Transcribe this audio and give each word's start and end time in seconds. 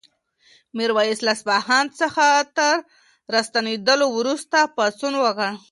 میرویس 0.77 1.19
له 1.25 1.31
اصفهان 1.35 1.85
څخه 1.99 2.25
تر 2.57 2.75
راستنېدلو 3.33 4.07
وروسته 4.17 4.57
پاڅون 4.75 5.13
وکړ. 5.23 5.49